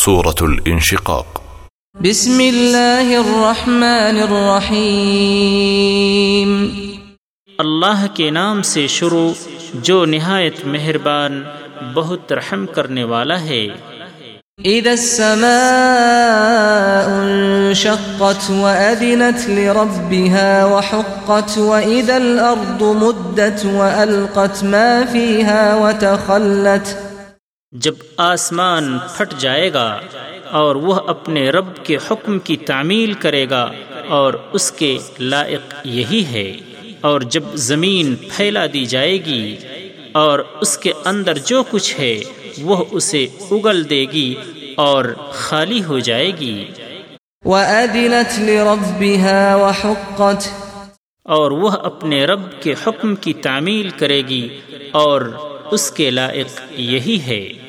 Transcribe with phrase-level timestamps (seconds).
[0.00, 1.26] سورة الانشقاق
[2.00, 6.68] بسم الله الرحمن الرحيم
[7.58, 9.32] اللہ کے نام سے شروع
[9.88, 11.42] جو نہایت مہربان
[11.94, 13.68] بہت رحم کرنے والا ہے۔
[14.64, 15.48] إذا السماء
[17.16, 27.07] انشقت وأذنت لربها وحقت وإذا الأرض مدت وألقت ما فيها وتخلت
[27.72, 30.00] جب آسمان پھٹ جائے گا
[30.50, 33.72] اور وہ اپنے رب کے حکم کی تعمیل کرے گا
[34.08, 36.56] اور اس کے لائق یہی ہے
[37.00, 39.56] اور جب زمین پھیلا دی جائے گی
[40.12, 42.20] اور اس کے اندر جو کچھ ہے
[42.62, 44.34] وہ اسے اگل دے گی
[44.76, 46.64] اور خالی ہو جائے گی۔
[47.44, 50.48] وأذنت لربها وحقت۔
[51.22, 54.48] اور وہ اپنے رب کے حکم کی تعمیل کرے گی
[54.92, 55.20] اور
[55.70, 57.67] اس کے لائق یہی ہے۔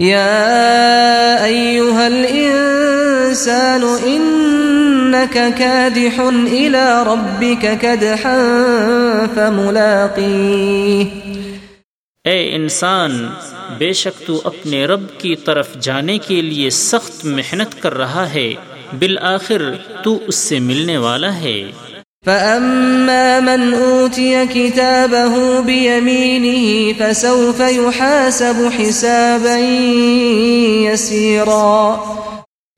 [0.00, 8.38] يا أيها الإنسان إنك كادح إلى ربك كدحا
[9.34, 11.04] فملاقيه
[12.24, 13.28] اے انسان،
[13.78, 18.54] بے شک تو اپنے رب کی طرف جانے کے لیے سخت محنت کر رہا ہے۔
[18.98, 19.62] بالآخر
[20.04, 21.62] تو اس سے ملنے والا ہے۔
[22.26, 29.58] فأما من أوتي كتابه بيمينه فسوف يحاسب حسابا
[30.84, 31.96] يسيرا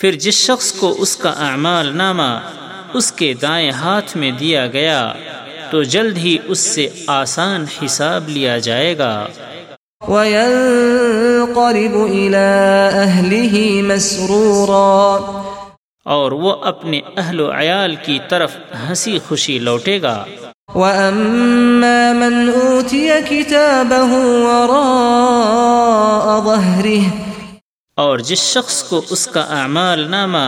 [0.00, 2.30] پھر جس شخص کو اس کا اعمال نامہ
[2.94, 5.12] اس کے دائیں ہاتھ میں دیا گیا
[5.70, 9.26] تو جلد ہی اس سے آسان حساب لیا جائے گا۔
[10.08, 12.48] وينقلب إلى
[12.94, 15.45] أهله مسرورا
[16.06, 18.56] اور وہ اپنے اہل و عیال کی طرف
[18.88, 20.24] ہنسی خوشی لوٹے گا۔
[20.74, 24.12] وأما من أوتي كتابه
[24.46, 24.84] وراء
[26.44, 27.04] ظهره
[27.96, 30.44] اور جس شخص کو اس کا اعمال نامہ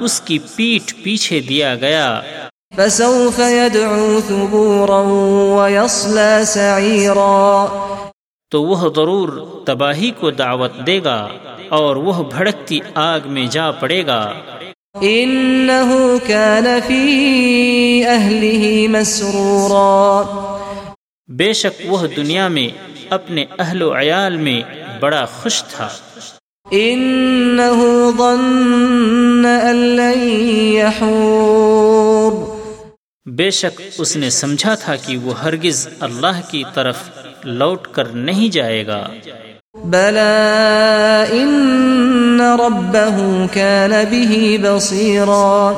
[0.00, 2.20] اس کی پیٹھ پیچھے دیا گیا۔
[2.76, 5.00] فسوف يدعو ثبورا
[5.56, 7.66] ويصلى سعيرا
[8.50, 9.28] تو وہ ضرور
[9.66, 11.28] تباہی کو دعوت دے گا
[11.68, 14.32] اور وہ بھڑکتی آگ میں جا پڑے گا۔
[15.02, 15.92] إنه
[16.26, 17.10] كان في
[18.16, 20.22] أهله مسرورا.
[21.28, 22.68] بے شک وہ دنیا میں
[23.10, 24.62] اپنے اہل و عیال میں
[25.00, 25.88] بڑا خوش تھا۔
[26.72, 27.82] إنه
[28.18, 30.18] ظن أن لن
[30.74, 32.32] يحور.
[33.26, 36.96] بے شک اس نے سمجھا تھا کہ وہ ہرگز اللہ کی طرف
[37.44, 39.08] لوٹ کر نہیں جائے گا۔
[39.84, 40.30] بلى
[41.30, 45.72] إن ربه كان به بصيرا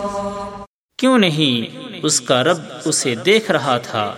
[0.99, 4.15] کیوں نہیں؟ اس کا رب اسے دیکھ رہا تھا۔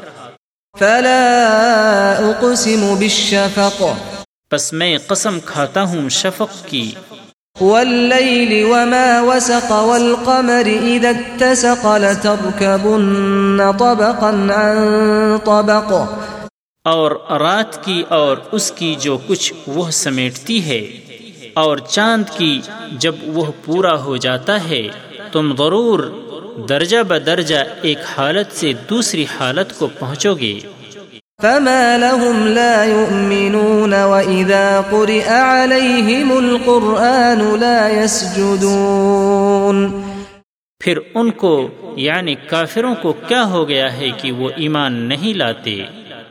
[0.79, 3.83] فلا أقسم بالشفق
[4.51, 6.91] پس میں قسم کھاتا ہوں شفق کی۔
[7.61, 14.79] والليل وما وسق والقمر إذا اتسق لتركبن طبقا عن
[15.45, 15.93] طبق۔
[16.85, 21.08] اور رات کی اور اس کی جو کچھ وہ سمیٹتی ہے۔
[21.59, 22.61] اور چاند کی
[22.93, 24.89] جب وہ پورا ہو جاتا ہے
[25.33, 25.99] تم ضرور
[26.69, 30.61] درجہ بدرجہ ایک حالت سے دوسری حالت کو پہنچو گے۔
[31.43, 40.03] فما لهم لا يؤمنون وإذا قرئ عليهم القرآن لا يسجدون۔
[40.81, 45.85] پھر ان کو یعنی کافروں کو کیا ہو گیا ہے کہ وہ ایمان نہیں لاتے؟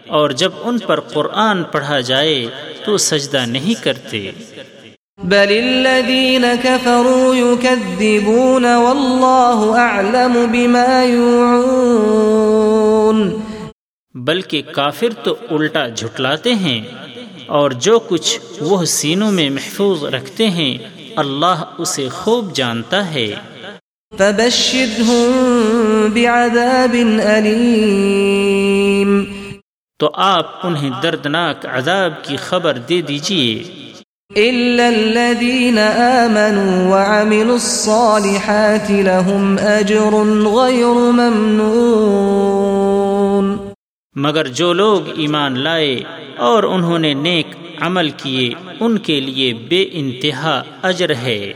[0.08, 2.46] اور جب ان پر قرآن پڑھا جائے
[2.86, 4.32] تو سجدہ نہیں کرتے۔
[5.24, 13.42] بل الذين كفروا يكذبون والله أعلم بما يوعون.
[14.14, 16.82] بلکہ کافر تو الٹا جھٹلاتے ہیں
[17.48, 20.78] اور جو کچھ وہ سینوں میں محفوظ رکھتے ہیں
[21.16, 23.36] اللہ اسے خوب جانتا ہے۔
[24.18, 29.24] فبشرهم بعذاب أليم۔
[30.00, 33.64] تو آپ انہیں دردناک عذاب کی خبر دے دیجیے۔
[34.38, 43.58] إلا الذين آمنوا وعملوا الصالحات لهم أجر غير ممنون
[44.16, 46.04] مگر جو لوگ ایمان لائے
[46.38, 47.48] اور انہوں نے نیک
[47.82, 51.54] عمل کیے، ان کے لیے بے انتہا اجر ہے۔